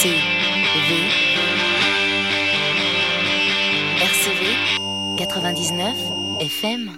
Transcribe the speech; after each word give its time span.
RCV. 0.00 0.14
RCV 4.00 4.46
99 5.18 5.94
FM. 6.40 6.90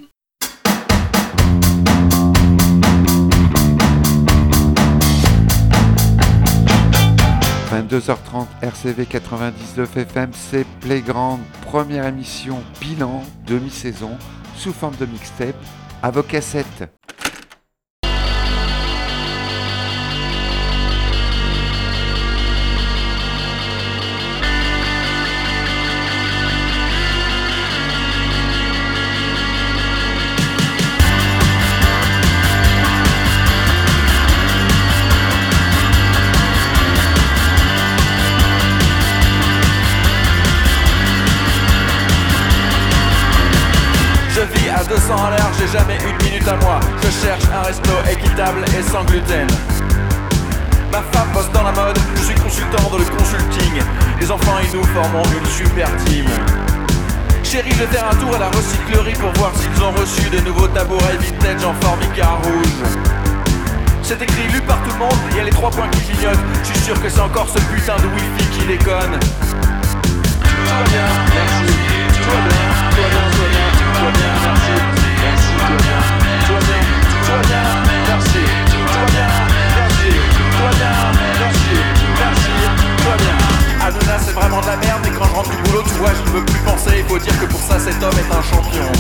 22h30 7.73 8.47
RCV 8.63 9.07
99 9.07 9.97
FM, 9.97 10.31
c'est 10.33 10.65
Playground, 10.81 11.41
première 11.63 12.07
émission 12.07 12.63
bilan 12.81 13.25
demi-saison 13.49 14.17
sous 14.55 14.73
forme 14.73 14.95
de 15.01 15.07
mixtape 15.07 15.57
à 16.05 16.13
vos. 16.13 16.23
Jamais 45.73 45.99
une 46.05 46.17
minute 46.27 46.47
à 46.47 46.57
moi. 46.57 46.79
Je 47.03 47.09
cherche 47.27 47.45
un 47.53 47.63
resto 47.67 47.91
équitable 48.11 48.63
et 48.79 48.83
sans 48.83 49.05
gluten. 49.05 49.47
Ma 50.93 51.01
femme 51.11 51.31
bosse 51.33 51.51
dans 51.53 51.63
la 51.63 51.73
mode, 51.73 51.99
je 52.17 52.23
suis 52.23 52.35
consultant 52.35 52.91
dans 52.91 52.99
le 52.99 53.05
consulting. 53.05 53.81
Les 54.21 54.31
enfants 54.31 54.59
et 54.63 54.77
nous 54.77 54.85
formons 54.85 55.23
une 55.25 55.47
super 55.51 55.89
team. 56.05 56.27
Chérie, 57.43 57.71
je 57.71 57.87
faire 57.87 58.05
un 58.11 58.15
tour 58.17 58.35
à 58.35 58.39
la 58.39 58.49
recyclerie 58.49 59.15
pour 59.15 59.33
voir 59.33 59.53
s'ils 59.57 59.83
ont 59.83 59.93
reçu 59.93 60.29
des 60.29 60.43
nouveaux 60.43 60.69
tabourets 60.69 61.17
vintage 61.19 61.65
en 61.65 61.73
formica 61.81 62.33
rouge. 62.43 62.99
C'est 64.03 64.21
écrit 64.21 64.49
lu 64.53 64.61
par 64.61 64.83
tout 64.83 64.91
le 64.91 64.99
monde, 64.99 65.17
il 65.31 65.39
y 65.39 65.41
a 65.41 65.45
les 65.45 65.51
trois 65.51 65.71
points 65.71 65.89
qui 65.89 66.01
clignotent. 66.01 66.45
Je 66.65 66.73
suis 66.73 66.83
sûr 66.85 67.01
que 67.01 67.09
c'est 67.09 67.21
encore 67.21 67.49
ce 67.49 67.59
putain 67.75 67.97
de 67.97 68.09
wifi 68.09 68.45
qui 68.59 68.67
déconne. 68.67 69.19
Tout 70.43 70.51
bien. 70.91 71.07
C'est 84.25 84.33
vraiment 84.33 84.61
de 84.61 84.67
la 84.67 84.77
merde, 84.77 85.01
mais 85.05 85.11
quand 85.11 85.25
je 85.25 85.35
rentre 85.35 85.51
du 85.51 85.57
boulot, 85.63 85.83
tu 85.83 85.95
vois, 85.95 86.11
je 86.15 86.31
ne 86.31 86.37
veux 86.37 86.45
plus 86.45 86.61
penser. 86.61 86.91
Il 86.99 87.05
faut 87.05 87.19
dire 87.19 87.39
que 87.41 87.47
pour 87.47 87.61
ça, 87.61 87.79
cet 87.79 88.03
homme 88.03 88.15
est 88.15 88.35
un 88.35 88.43
champion. 88.43 88.91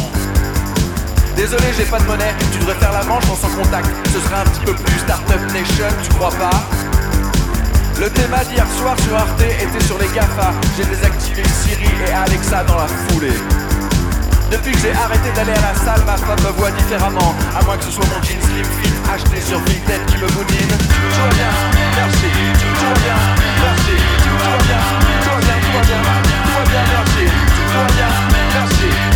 Désolé, 1.36 1.64
j'ai 1.77 1.84
pas 1.84 1.98
de 1.98 2.04
monnaie, 2.04 2.34
tu 2.52 2.58
devrais 2.58 2.74
faire 2.74 2.92
la 2.92 3.04
manche 3.04 3.24
en 3.30 3.36
sans 3.36 3.54
contact. 3.56 3.88
Ce 4.06 4.20
serait 4.20 4.41
un 4.41 4.44
petit 4.44 4.60
peu 4.64 4.74
plus 4.74 4.98
Startup 4.98 5.41
Nation, 5.52 5.86
tu 6.02 6.10
crois 6.14 6.30
pas 6.30 6.62
Le 7.98 8.10
thème 8.10 8.34
d'hier 8.50 8.66
soir 8.78 8.94
sur 9.00 9.16
Arte 9.16 9.41
était 9.41 9.84
sur 9.84 9.98
les 9.98 10.08
GAFA. 10.08 10.52
J'ai 10.76 10.84
désactivé 10.84 11.42
Siri 11.44 11.88
et 12.06 12.12
Alexa 12.12 12.64
dans 12.64 12.76
la 12.76 12.86
foulée. 12.86 13.72
Depuis 14.53 14.72
que 14.72 14.78
j'ai 14.81 14.92
arrêté 14.92 15.33
d'aller 15.34 15.53
à 15.53 15.72
la 15.72 15.75
salle, 15.75 16.05
ma 16.05 16.14
femme 16.14 16.39
me 16.45 16.50
voit 16.58 16.70
différemment. 16.72 17.34
À 17.58 17.64
moins 17.64 17.78
que 17.78 17.84
ce 17.84 17.91
soit 17.91 18.05
mon 18.05 18.22
jean 18.22 18.39
slim 18.39 18.67
fit 18.83 18.92
acheté 19.11 19.41
sur 19.41 19.59
Vinted 19.61 20.05
qui 20.06 20.19
me 20.19 20.28
boudine. 20.28 20.69
Tout 20.69 21.20
va 21.20 21.28
bien, 21.33 21.53
merci. 21.97 22.28
Tout 22.61 22.84
va 22.84 22.92
bien, 23.00 23.19
merci. 23.64 23.97
Tout 24.22 24.36
va 24.44 24.56
bien, 24.61 24.83
tout 25.25 25.31
va 25.31 25.41
bien, 25.41 25.56
tout 25.56 25.72
va 25.72 25.83
bien. 25.89 26.00
Tout 26.44 26.53
va 26.53 26.64
bien, 26.69 26.83
merci. 26.92 27.25
Tout 27.56 27.78
va 27.78 27.84
bien, 27.97 28.09
merci. 28.53 29.11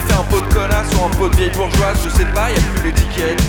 Fait 0.00 0.14
un 0.14 0.24
pot 0.24 0.40
de 0.40 0.52
connasse 0.52 0.92
ou 0.94 1.04
un 1.04 1.10
pot 1.16 1.28
de 1.28 1.36
vieille 1.36 1.50
bourgeoise 1.50 1.98
Je 2.04 2.10
sais 2.10 2.28
pas, 2.34 2.50
y'a 2.50 2.60
plus 2.74 2.84
l'étiquette 2.84 3.42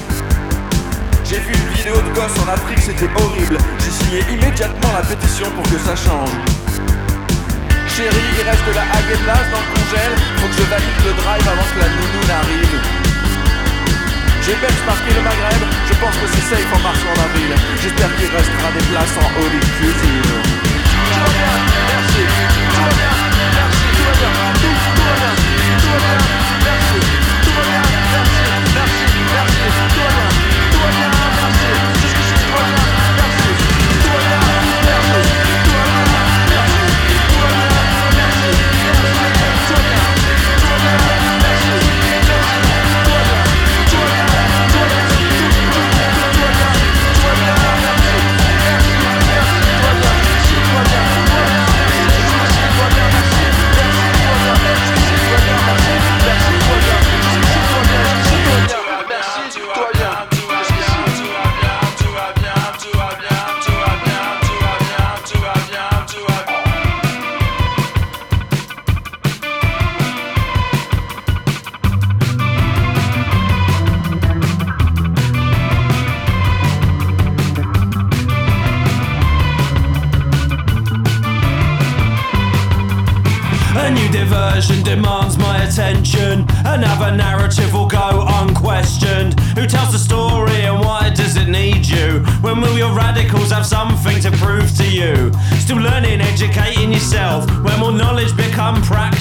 J'ai 1.25 1.39
vu 1.39 1.51
une 1.53 1.69
vidéo 1.75 1.95
de 1.95 2.11
gosse 2.15 2.37
en 2.39 2.47
Afrique, 2.51 2.79
c'était 2.79 3.09
horrible. 3.19 3.57
J'ai 3.79 3.91
signé 3.91 4.19
immédiatement 4.31 4.91
la 4.93 5.03
pétition 5.03 5.47
pour 5.51 5.63
que 5.63 5.77
ça 5.79 5.95
change. 5.95 6.31
Chérie, 7.87 8.29
il 8.37 8.43
reste 8.47 8.65
de 8.67 8.73
la 8.77 8.85
Häagen-Dazs 8.85 9.49
dans 9.51 9.63
le 9.65 9.69
congèle. 9.75 10.15
Faut 10.37 10.47
que 10.47 10.57
je 10.61 10.65
valide 10.69 10.99
le 11.03 11.13
drive 11.19 11.45
avant 11.47 11.67
que 11.73 11.79
la 11.79 11.89
nounou 11.89 12.21
n'arrive. 12.27 12.75
J'ai 14.45 14.55
benchmarké 14.63 15.11
le 15.11 15.21
Maghreb, 15.27 15.63
je 15.89 15.93
pense 15.99 16.15
que 16.15 16.27
c'est 16.31 16.55
safe 16.55 16.71
en 16.71 16.79
mars 16.79 16.99
ou 17.03 17.09
en 17.11 17.23
avril. 17.27 17.51
J'espère 17.83 18.15
qu'il 18.15 18.31
restera 18.31 18.71
des 18.71 18.85
places 18.87 19.17
en 19.19 19.27
haut 19.35 19.51
tout 19.51 20.46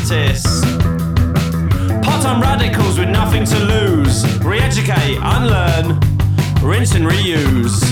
practice? 0.07 0.63
Part 2.05 2.23
time 2.23 2.41
radicals 2.41 2.99
with 2.99 3.09
nothing 3.09 3.45
to 3.45 3.59
lose. 3.59 4.25
Re 4.45 4.61
educate, 4.61 5.19
unlearn, 5.21 5.99
rinse 6.63 6.95
and 6.95 7.07
reuse. 7.07 7.83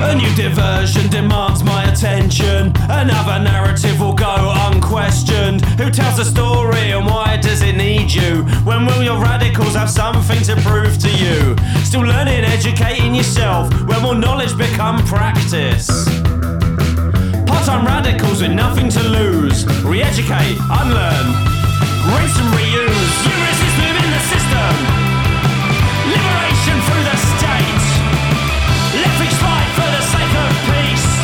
A 0.00 0.14
new 0.14 0.34
diversion 0.36 1.10
demands 1.10 1.64
my 1.64 1.84
attention. 1.90 2.72
Another 2.88 3.42
narrative 3.42 4.00
will 4.00 4.14
go 4.14 4.52
unquestioned. 4.98 5.64
Who 5.80 5.90
tells 5.90 6.16
the 6.16 6.24
story 6.24 6.90
and 6.92 7.06
why 7.06 7.36
does 7.36 7.62
it 7.62 7.76
need 7.76 8.12
you? 8.12 8.42
When 8.64 8.84
will 8.86 9.02
your 9.02 9.20
radicals 9.20 9.74
have 9.74 9.90
something 9.90 10.40
to 10.42 10.56
prove 10.56 10.98
to 10.98 11.10
you? 11.10 11.56
Still 11.84 12.02
learning, 12.02 12.44
educating 12.44 13.14
yourself. 13.14 13.72
When 13.86 14.02
will 14.02 14.14
knowledge 14.14 14.56
become 14.58 14.98
practice? 15.06 15.86
Part-time 17.46 17.86
radicals 17.86 18.42
with 18.42 18.52
nothing 18.52 18.88
to 18.90 19.02
lose. 19.02 19.66
Re-educate, 19.84 20.58
unlearn, 20.58 21.26
rinse 22.14 22.36
and 22.42 22.50
reuse. 22.58 23.14
You 23.26 23.34
resist 23.46 23.76
within 23.78 24.10
the 24.16 24.22
system. 24.34 24.72
Liberation 26.10 26.78
through 26.86 27.04
the 27.10 27.16
state. 27.38 27.84
Let 28.98 29.14
fight 29.42 29.68
for 29.78 29.88
the 29.94 30.02
sake 30.12 30.34
of 30.42 30.50
peace. 30.66 31.17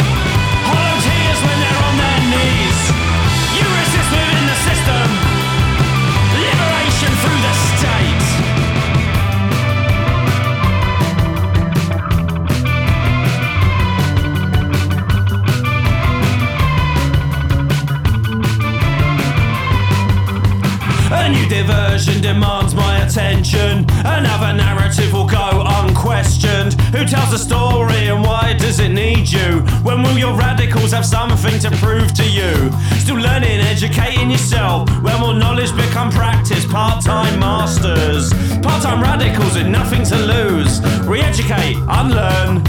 Version 21.51 22.21
demands 22.23 22.75
my 22.75 22.99
attention. 22.99 23.85
Another 24.05 24.53
narrative 24.53 25.13
will 25.13 25.27
go 25.27 25.65
unquestioned. 25.67 26.75
Who 26.95 27.05
tells 27.05 27.31
the 27.31 27.39
story 27.39 28.09
and 28.09 28.23
why 28.23 28.55
does 28.59 28.81
it 28.81 28.91
need 28.91 29.31
you? 29.31 29.61
When 29.83 30.03
will 30.03 30.19
your 30.19 30.35
radicals 30.35 30.93
have 30.93 31.05
something 31.05 31.59
to 31.61 31.71
prove 31.73 32.13
to 32.15 32.29
you? 32.29 32.71
Still 32.99 33.17
learning, 33.17 33.61
educating 33.61 34.31
yourself. 34.31 34.89
When 35.03 35.21
will 35.21 35.35
knowledge 35.35 35.75
become 35.77 36.11
practice? 36.11 36.65
Part 36.65 37.05
time 37.05 37.39
masters. 37.39 38.33
Part 38.63 38.83
time 38.83 39.03
radicals 39.03 39.57
with 39.57 39.67
nothing 39.67 40.05
to 40.05 40.17
lose. 40.17 40.81
Re 41.07 41.21
educate, 41.21 41.77
unlearn, 41.89 42.63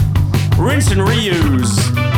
rinse 0.58 0.90
and 0.90 1.00
reuse. 1.00 2.15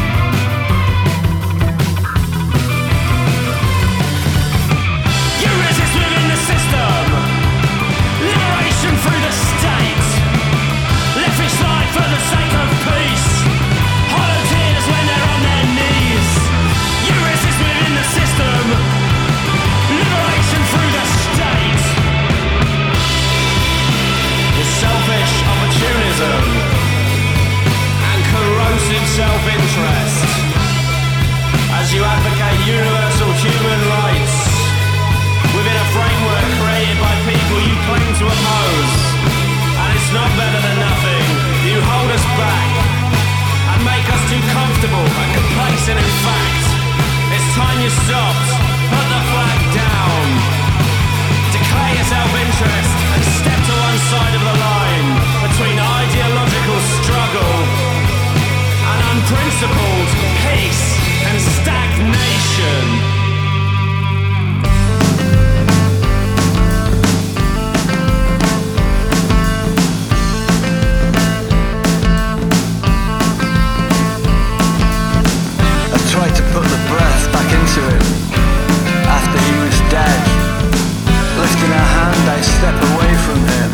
Lifting 81.59 81.75
a 81.75 81.87
hand, 81.91 82.27
I 82.31 82.39
step 82.39 82.79
away 82.95 83.13
from 83.27 83.43
him. 83.43 83.71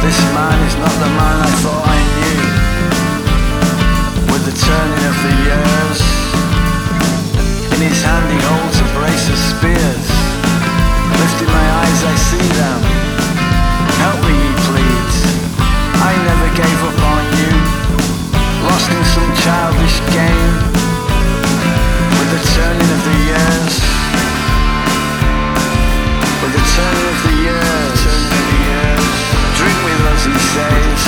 This 0.00 0.16
man 0.32 0.56
is 0.64 0.72
not 0.80 0.94
the 0.96 1.10
man 1.20 1.36
I 1.44 1.50
thought 1.60 1.84
I 1.84 2.00
knew. 2.16 2.40
With 4.32 4.48
the 4.48 4.56
turning 4.56 5.04
of 5.04 5.16
the 5.20 5.34
years, 5.44 6.00
in 7.76 7.80
his 7.84 8.00
hand 8.00 8.24
he 8.32 8.40
holds 8.40 8.80
a 8.80 8.88
brace 8.96 9.28
of 9.28 9.36
spears. 9.36 10.08
Lifting 11.12 11.52
my 11.52 11.66
eyes, 11.84 12.00
I 12.08 12.14
see 12.24 12.48
them. 12.56 12.80
Help 14.00 14.24
me, 14.24 14.32
he 14.32 14.52
pleads. 14.72 15.16
I 15.92 16.16
never 16.24 16.48
gave 16.56 16.80
up 16.88 17.00
on 17.04 17.22
you. 17.36 17.52
Lost 18.64 18.88
in 18.88 19.04
some 19.12 19.28
childish 19.44 20.00
game 20.16 20.56
with 22.16 22.28
the 22.32 22.40
turning 22.56 22.90
of 22.96 23.00
the 23.04 23.16
years. 23.28 24.07
With 26.48 26.56
the 26.56 26.64
turning 26.80 27.08
of 27.12 27.20
the 27.28 27.34
years. 27.44 28.00
Drink 29.60 29.78
with 29.84 30.00
us, 30.08 30.24
he 30.24 30.32
says. 30.32 31.00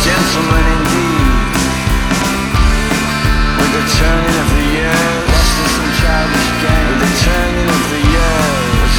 Gentlemen 0.00 0.64
indeed. 0.64 1.28
With 3.60 3.72
the 3.76 3.84
turning 4.00 4.36
of 4.40 4.48
the 4.48 4.64
years. 4.80 5.28
Lost 5.28 5.60
in 5.60 5.68
some 5.76 5.92
childish 6.00 6.48
game. 6.64 6.88
With 6.88 7.04
the. 7.04 7.12
Turning 7.20 7.68
of 7.68 7.84
the 7.92 8.00
years. 8.16 8.96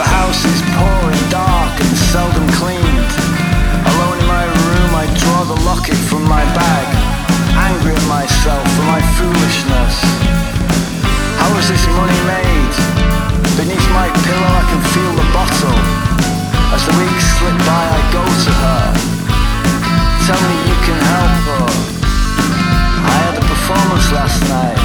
The 0.00 0.08
house 0.16 0.42
is 0.48 0.64
poor 0.80 1.00
and 1.12 1.24
dark 1.28 1.76
and 1.76 1.92
seldom 2.08 2.48
cleaned. 2.56 3.12
Alone 3.84 4.16
in 4.16 4.24
my 4.24 4.48
room, 4.48 4.90
I 4.96 5.04
draw 5.12 5.44
the 5.44 5.60
locket 5.60 6.00
from 6.08 6.24
my 6.24 6.40
bag, 6.56 6.88
angry 7.68 7.92
at 7.92 8.06
myself 8.08 8.64
for 8.64 8.84
my 8.88 9.00
foolishness. 9.20 10.19
Was 11.60 11.68
this 11.68 11.86
money 11.92 12.16
made? 12.24 12.76
Beneath 13.60 13.88
my 13.92 14.08
pillow, 14.24 14.52
I 14.60 14.64
can 14.64 14.80
feel 14.96 15.12
the 15.12 15.28
bottle. 15.28 15.76
As 16.72 16.80
the 16.88 16.94
weeks 16.96 17.26
slip 17.36 17.52
by, 17.68 17.84
I 17.84 18.00
go 18.16 18.24
to 18.24 18.52
her. 18.64 18.84
Tell 20.24 20.40
me 20.40 20.56
you 20.56 20.78
can 20.88 20.96
help 21.04 21.36
her. 21.52 21.68
I 23.04 23.12
had 23.12 23.34
a 23.36 23.44
performance 23.44 24.08
last 24.08 24.40
night. 24.48 24.80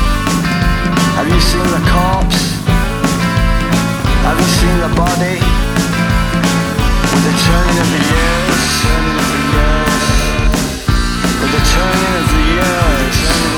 Have 1.16 1.32
you 1.32 1.40
seen 1.40 1.64
the 1.64 1.80
corpse? 1.96 2.44
Have 4.28 4.36
you 4.36 4.50
seen 4.60 4.76
the 4.84 4.92
body? 5.00 5.40
With 7.08 7.24
the 7.24 7.36
turning 7.40 7.78
of 7.80 7.88
the 7.88 8.04
years, 8.04 8.64
turning 8.84 9.16
of 9.16 9.28
the 9.32 9.44
years, 9.56 10.06
with 11.40 11.52
the 11.56 11.64
turning 11.72 12.14
of 12.20 12.26
the 12.36 12.42
years. 12.52 13.55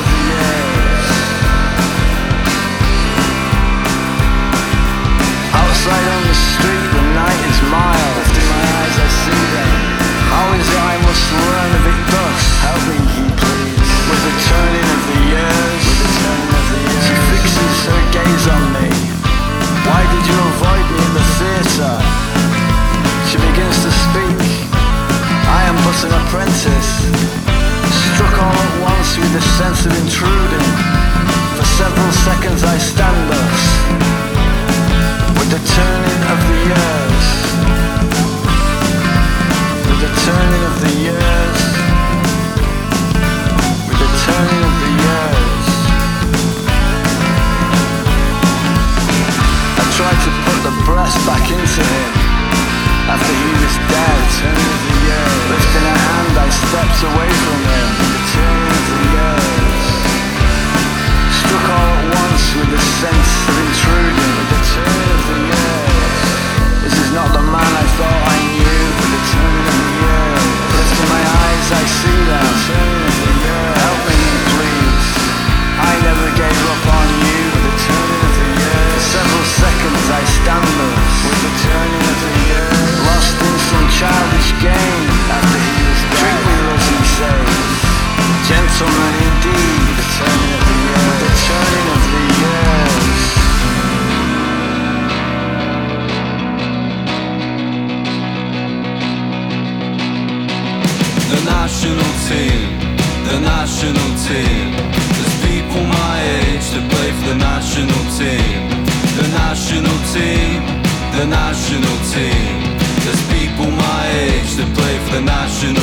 Outside 5.87 6.11
on 6.19 6.23
the 6.27 6.35
street, 6.35 6.87
the 6.99 7.05
night 7.15 7.41
is 7.47 7.59
mild. 7.71 8.11
Lifting 8.19 8.49
my 8.51 8.65
eyes, 8.75 8.95
I 8.99 9.07
see 9.23 9.43
them. 9.55 9.71
How 10.35 10.45
is 10.59 10.67
it 10.67 10.83
I 10.83 10.95
must 10.99 11.25
learn 11.31 11.71
of 11.79 11.83
it 11.87 12.01
thus? 12.11 12.43
Help 12.67 12.83
me, 12.91 12.99
he 13.15 13.23
please. 13.39 13.87
With 14.11 14.21
the 14.27 14.35
turning 14.51 14.83
of 14.83 15.01
the 15.07 15.19
years, 15.31 15.81
with 15.87 15.99
the 16.03 16.11
turning 16.11 16.51
of 16.59 16.65
the 16.75 16.79
years. 16.91 17.03
She 17.07 17.15
fixes 17.31 17.77
her 17.87 18.01
gaze 18.19 18.45
on 18.51 18.63
me. 18.75 18.87
Why 19.87 20.03
did 20.11 20.23
you 20.27 20.37
avoid 20.59 20.85
me 20.91 20.99
in 21.07 21.13
the 21.15 21.25
theatre? 21.39 21.97
She 23.31 23.37
begins 23.39 23.79
to 23.87 23.91
speak. 24.11 24.43
I 25.47 25.71
am 25.71 25.77
but 25.87 25.97
an 26.03 26.11
apprentice. 26.19 26.91
Struck 28.11 28.35
all 28.43 28.59
at 28.59 28.73
once 28.91 29.15
with 29.15 29.39
a 29.39 29.43
sense 29.55 29.87
of 29.87 29.95
intruding. 30.03 30.67
For 31.55 31.63
several 31.79 32.11
seconds 32.27 32.59
I 32.67 32.75
stand 32.75 33.19
thus. 33.31 34.36
With 35.47 35.63
the 35.63 35.67
turning 35.79 36.21
of 36.27 36.39
the 36.43 36.57
years. 36.67 37.27
With 39.87 39.99
the 40.03 40.11
turning 40.27 40.63
of 40.67 40.75
the 40.83 40.91
years. 41.07 41.59
With 43.87 43.99
the 44.03 44.11
turning 44.27 44.61
of 44.67 44.75
the 44.83 44.91
years. 45.07 45.67
I 49.71 49.85
tried 49.95 50.19
to 50.27 50.31
put 50.43 50.59
the 50.67 50.73
back 51.23 51.47
into 51.47 51.83
him 51.95 52.11
after 53.07 53.31
he 53.31 53.51
was 53.63 53.75
dead. 53.87 54.19
Turning 54.43 54.67
of 54.67 54.81
the 54.83 54.95
years. 55.07 55.47
Lifting 55.47 55.87
a 55.87 55.95
hand, 55.95 56.35
I 56.43 56.49
stepped 56.51 56.99
away 57.07 57.29
from 57.47 57.59
him. 57.71 57.87
The 58.03 58.21
turning 58.35 58.67
of 58.67 58.83
the 58.91 58.99
years. 59.15 59.66
All 61.47 61.63
at 61.63 62.03
once 62.11 62.45
with 62.59 62.75
sense 62.99 63.31
of 63.47 63.55
intruding. 63.55 64.35
This 66.83 66.95
is 66.99 67.11
not 67.15 67.31
the 67.31 67.43
man 67.43 67.71
I 67.71 67.85
thought 67.95 68.21
I 68.27 68.39
knew. 68.55 68.83
The 68.99 69.19
of 69.47 69.67
the. 69.67 69.79
Lifting 70.75 71.07
my 71.07 71.23
eyes, 71.23 71.67
I 71.71 71.83
see 71.87 72.19
them. 72.27 72.51
Help 73.79 73.99
me, 74.11 74.21
please. 74.55 75.07
I 75.79 75.91
never 76.03 76.27
gave 76.35 76.61
up 76.67 76.83
on 76.99 77.07
you. 77.23 77.39
With 77.51 77.63
the 77.63 77.75
turning 77.79 78.21
of 78.27 78.33
the 78.39 78.47
years. 78.59 78.91
For 78.91 79.03
several 79.19 79.45
seconds 79.47 80.05
I 80.19 80.23
stand. 80.27 80.67
With 81.27 81.39
the 81.47 81.53
turning 81.63 82.03
of 82.11 82.17
the 82.27 82.33
years. 82.43 82.91
Lost 83.07 83.39
in 83.39 83.55
some 83.71 83.87
childish 83.87 84.51
game. 84.59 85.07
After 85.31 85.59
he 85.63 85.79
was 85.79 86.01
dead. 86.11 86.19
Drink 86.23 86.39
with 86.43 86.87
he 86.91 86.99
says. 87.15 87.97
Gentlemen 88.47 89.13
indeed. 89.27 90.46
National 101.67 102.11
team, 102.27 102.79
the 103.27 103.39
national 103.39 104.09
team. 104.25 104.71
There's 105.15 105.37
people 105.45 105.83
my 105.83 106.17
age 106.41 106.67
that 106.73 106.85
play 106.91 107.11
for 107.17 107.27
the 107.31 107.37
national 107.37 108.03
team. 108.17 108.59
The 109.19 109.27
national 109.35 109.97
team, 110.15 110.63
the 111.17 111.25
national 111.27 111.97
team. 112.13 112.77
There's 113.03 113.23
people 113.29 113.69
my 113.69 114.03
age 114.25 114.37
play 114.73 114.95
for 115.05 115.13
the 115.15 115.21
national 115.21 115.76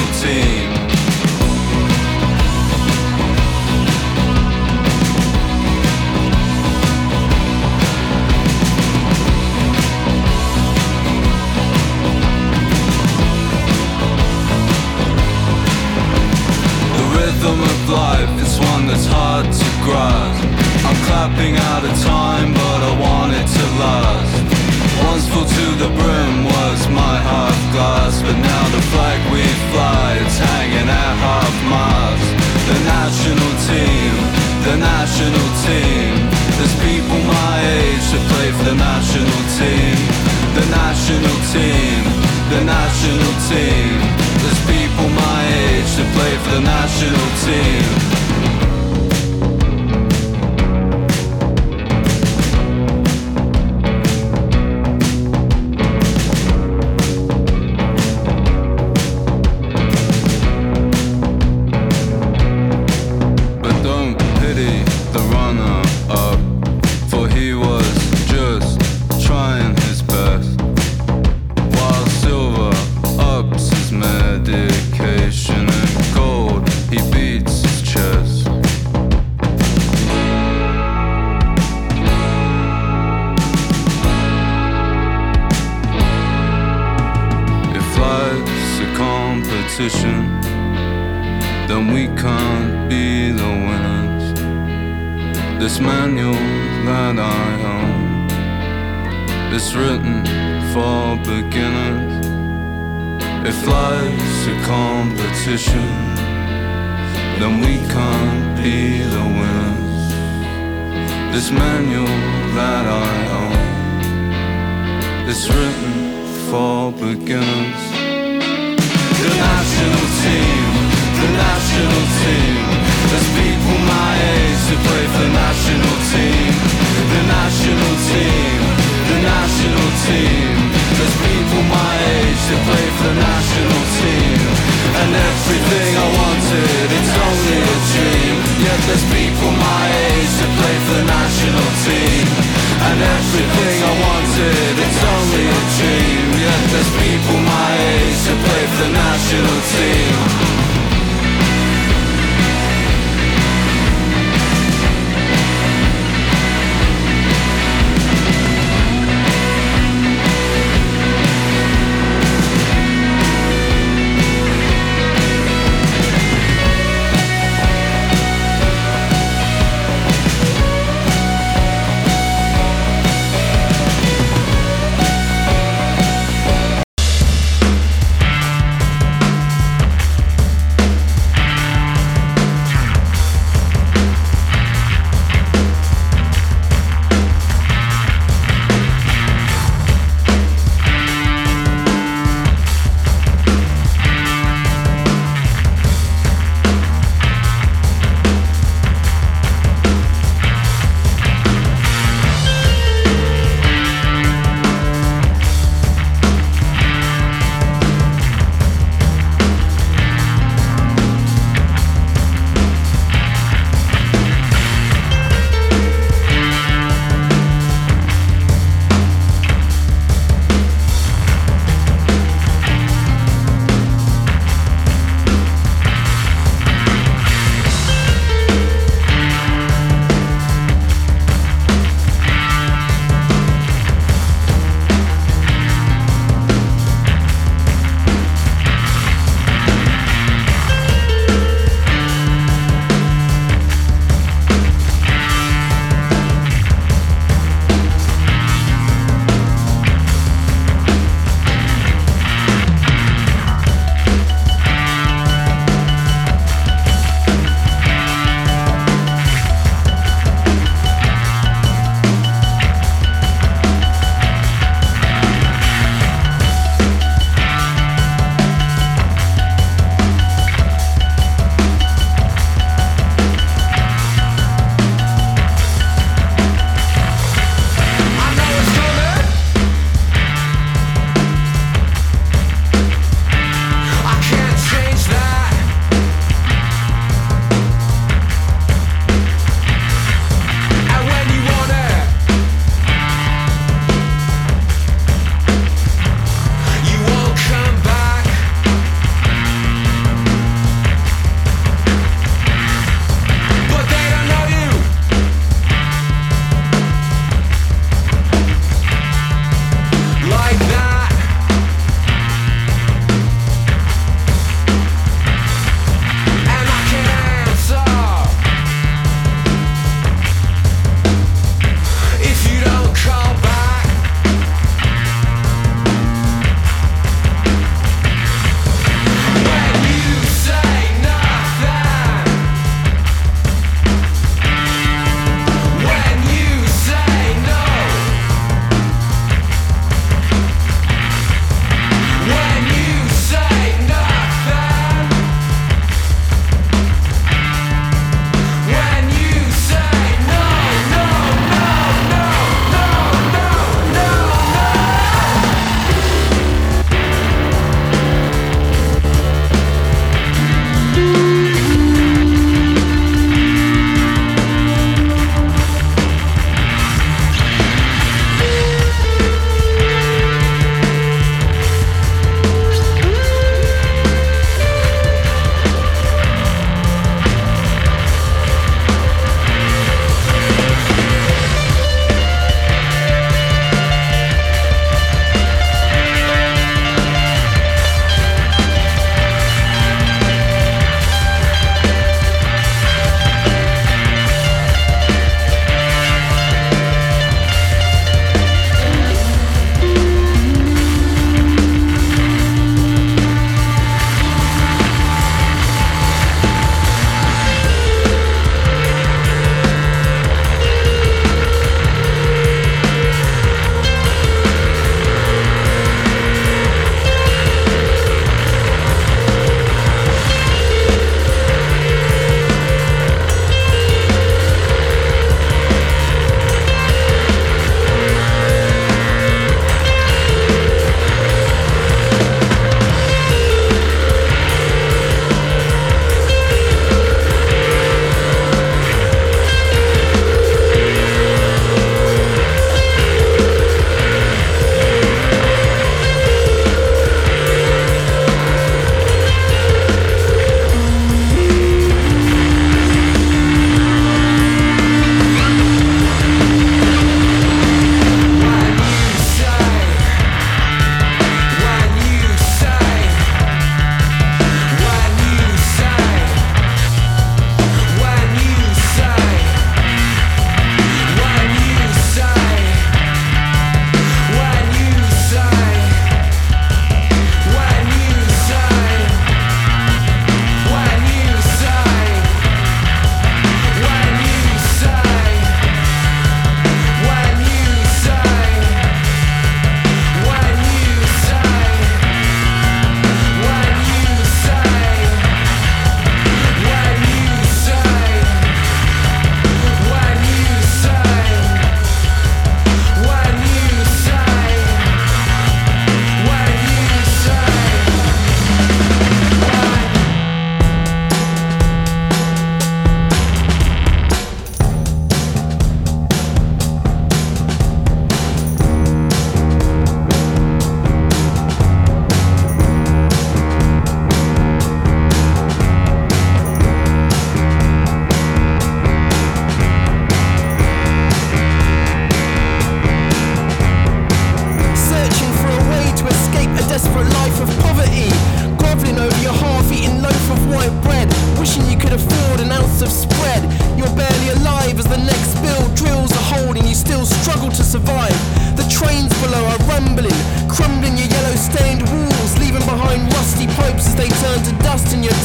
national 47.46 48.13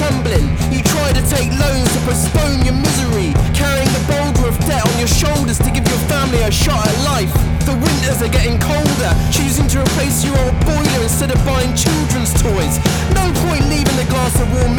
gambling. 0.09 0.47
You 0.73 0.81
try 0.81 1.13
to 1.13 1.23
take 1.29 1.49
loans 1.59 1.89
to 1.93 1.99
postpone 2.05 2.65
your 2.65 2.73
misery, 2.73 3.33
carrying 3.53 3.89
the 3.93 4.03
boulder 4.09 4.49
of 4.49 4.57
debt 4.65 4.85
on 4.85 4.95
your 4.97 5.07
shoulders 5.07 5.57
to 5.59 5.69
give 5.71 5.85
your 5.87 6.03
family 6.09 6.41
a 6.41 6.51
shot 6.51 6.85
at 6.87 6.97
life. 7.05 7.31
The 7.65 7.75
winters 7.77 8.21
are 8.21 8.31
getting 8.31 8.57
colder, 8.59 9.11
choosing 9.31 9.67
to 9.69 9.81
replace 9.81 10.23
your 10.25 10.37
old 10.39 10.57
boiler 10.65 11.01
instead 11.03 11.31
of 11.31 11.39
buying 11.45 11.75
children's 11.75 12.33
toys. 12.33 12.75
No 13.13 13.25
point 13.45 13.65
leaving 13.69 13.97
a 13.99 14.07
glass 14.09 14.33
of 14.41 14.49
warm 14.53 14.78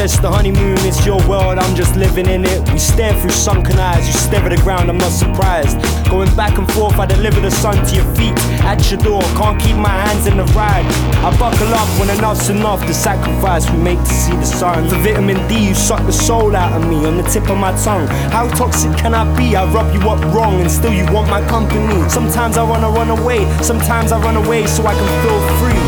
the 0.00 0.30
honeymoon 0.30 0.78
is 0.88 1.04
your 1.04 1.20
world, 1.28 1.58
I'm 1.58 1.76
just 1.76 1.94
living 1.94 2.24
in 2.24 2.46
it. 2.46 2.66
We 2.72 2.78
stare 2.78 3.12
through 3.20 3.36
sunken 3.36 3.78
eyes, 3.78 4.06
you 4.06 4.14
stare 4.14 4.40
at 4.40 4.48
the 4.48 4.62
ground, 4.62 4.88
I'm 4.88 4.96
not 4.96 5.12
surprised. 5.12 5.76
Going 6.08 6.34
back 6.34 6.56
and 6.56 6.64
forth, 6.72 6.98
I 6.98 7.04
deliver 7.04 7.38
the 7.38 7.50
sun 7.50 7.76
to 7.84 7.94
your 7.94 8.08
feet, 8.16 8.32
at 8.64 8.80
your 8.90 8.98
door, 9.00 9.20
can't 9.36 9.60
keep 9.60 9.76
my 9.76 9.92
hands 9.92 10.26
in 10.26 10.38
the 10.38 10.44
ride. 10.56 10.88
I 11.20 11.36
buckle 11.36 11.68
up 11.76 11.86
when 12.00 12.08
enough's 12.16 12.48
enough, 12.48 12.80
the 12.86 12.94
sacrifice 12.94 13.68
we 13.70 13.76
make 13.76 13.98
to 13.98 14.14
see 14.24 14.32
the 14.32 14.46
sun. 14.46 14.88
For 14.88 14.96
vitamin 14.96 15.36
D, 15.48 15.68
you 15.68 15.74
suck 15.74 16.00
the 16.06 16.16
soul 16.16 16.56
out 16.56 16.72
of 16.72 16.88
me 16.88 17.04
on 17.04 17.18
the 17.18 17.24
tip 17.24 17.50
of 17.50 17.58
my 17.58 17.76
tongue. 17.84 18.08
How 18.32 18.48
toxic 18.56 18.96
can 18.96 19.12
I 19.12 19.28
be? 19.36 19.54
I 19.54 19.70
rub 19.70 19.92
you 19.92 20.00
up 20.08 20.24
wrong 20.32 20.62
and 20.62 20.70
still 20.70 20.94
you 20.94 21.04
want 21.12 21.28
my 21.28 21.46
company. 21.46 22.08
Sometimes 22.08 22.56
I 22.56 22.62
wanna 22.62 22.88
run 22.88 23.10
away, 23.10 23.44
sometimes 23.60 24.12
I 24.12 24.18
run 24.20 24.36
away 24.36 24.66
so 24.66 24.80
I 24.86 24.94
can 24.94 25.10
feel 25.20 25.40
free. 25.60 25.84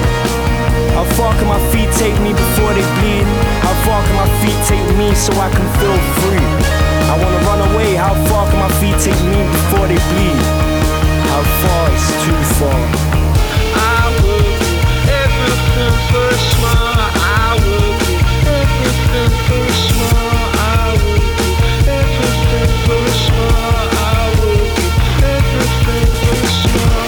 How 0.93 1.05
far 1.17 1.33
can 1.41 1.49
my 1.49 1.61
feet 1.73 1.89
take 1.97 2.21
me 2.21 2.37
before 2.37 2.75
they 2.75 2.85
bleed? 3.01 3.52
Far 3.85 4.01
can 4.07 4.15
my 4.17 4.29
feet 4.41 4.61
take 4.71 4.97
me 4.97 5.15
so 5.15 5.33
I 5.35 5.51
can 5.51 5.67
feel 5.79 5.99
free? 6.23 6.47
I 7.11 7.15
wanna 7.21 7.41
run 7.49 7.61
away, 7.73 7.95
how 7.95 8.15
far 8.29 8.47
can 8.49 8.59
my 8.61 8.71
feet 8.81 8.97
take 9.01 9.23
me 9.33 9.43
before 9.57 9.87
they 9.91 10.01
bleed? 10.11 10.39
How 11.31 11.43
far 11.61 11.85
is 11.91 12.07
too 12.23 12.41
far? 12.59 12.81
I 13.75 14.07
will 14.23 14.51
do 14.63 14.73
everything 15.23 15.97
for 16.09 16.27
a 16.31 16.39
smile. 16.51 17.11
I 17.19 17.59
will 17.65 17.93
do 18.07 18.15
everything 18.63 19.33
for 19.47 19.61
a 19.61 19.75
smile. 19.87 20.47
I 20.63 20.85
will 21.03 21.27
do 21.43 21.59
everything 22.01 22.71
for 22.87 23.01
a 23.03 23.15
smile. 23.27 23.89
I 23.99 24.23
will 24.39 24.63
do 24.79 24.87
everything 25.35 26.07
for 26.23 26.39
a 26.39 26.51
smile. 26.63 27.02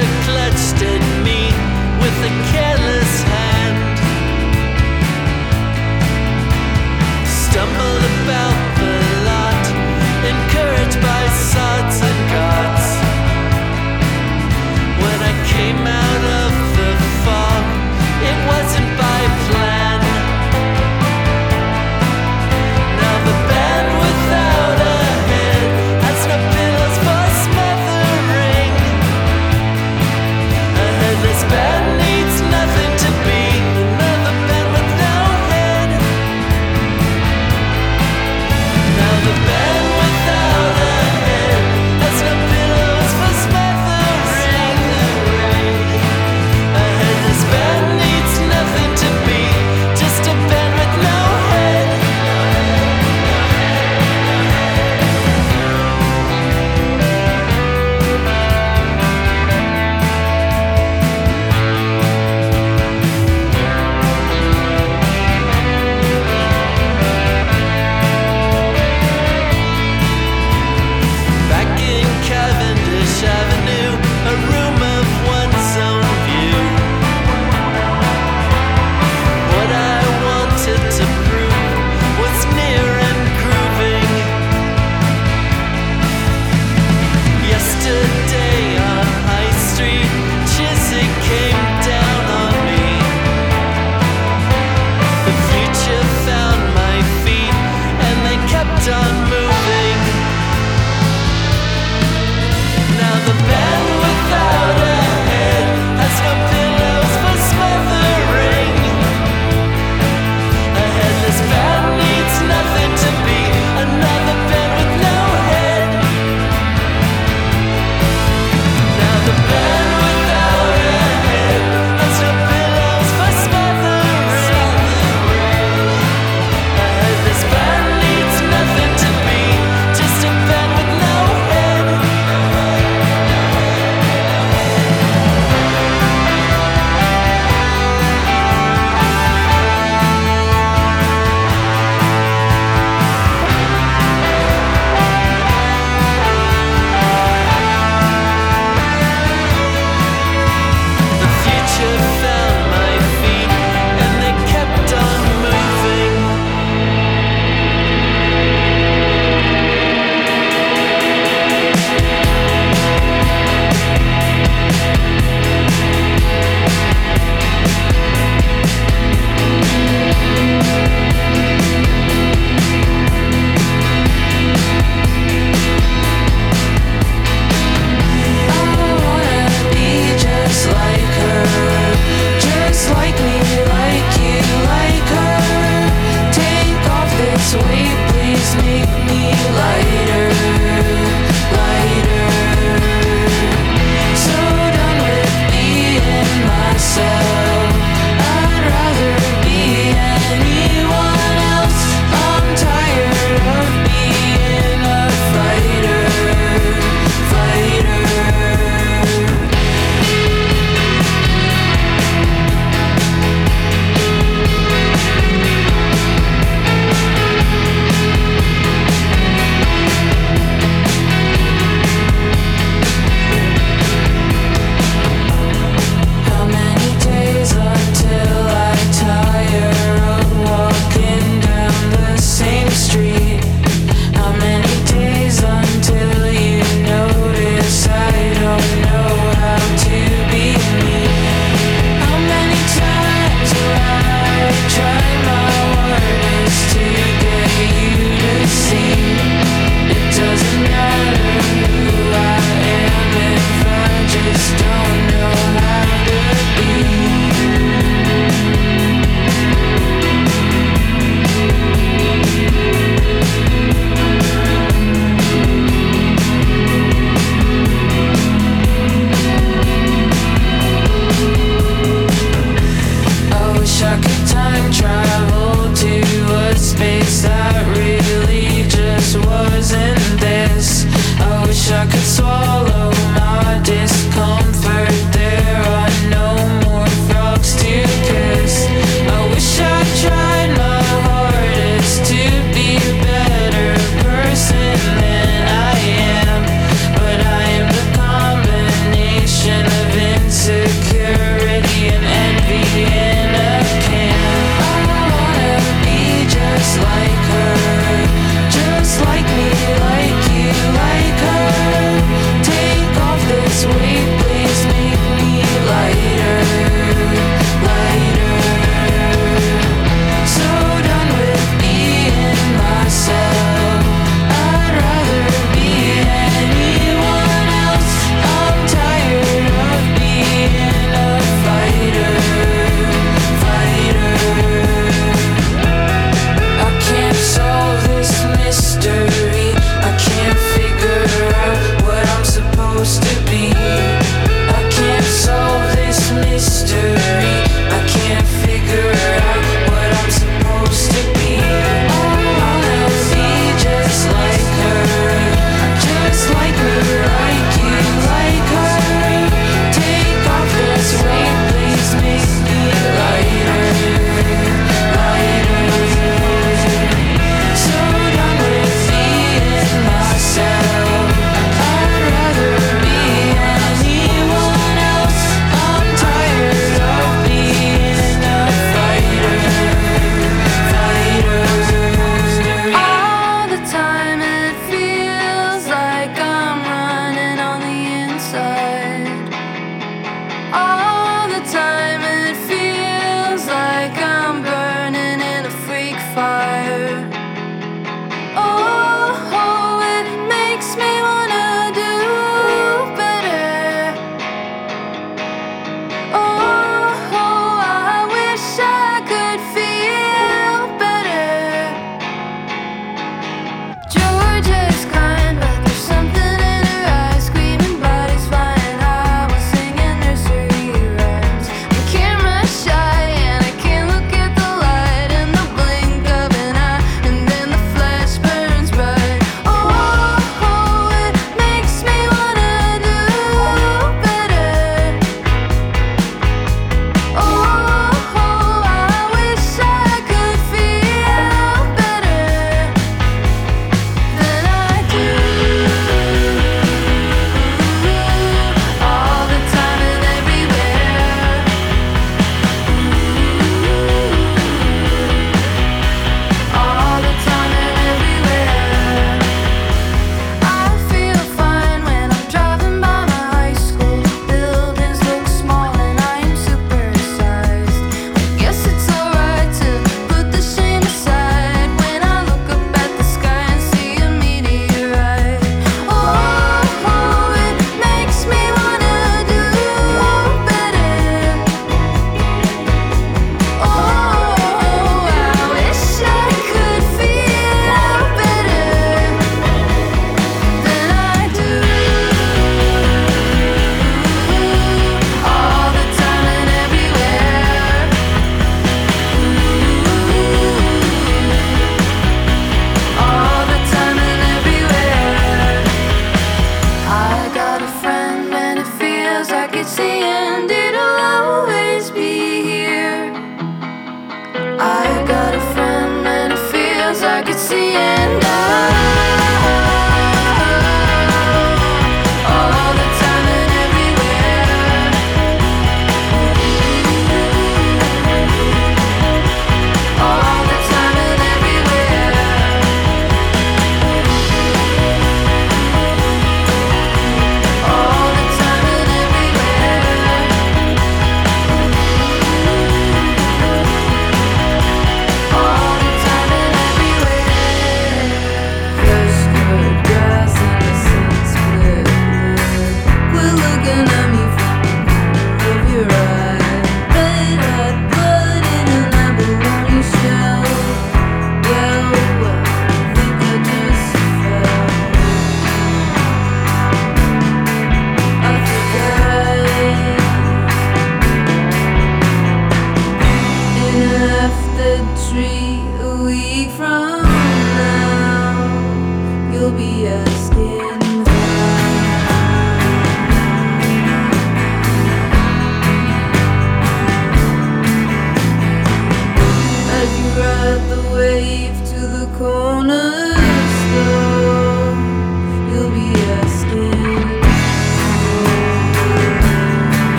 Clutch. 0.00 0.80
let's. 0.80 0.91